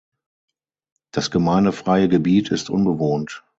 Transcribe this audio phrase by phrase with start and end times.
[1.13, 3.43] Das gemeindefreie Gebiet ist unbewohnt.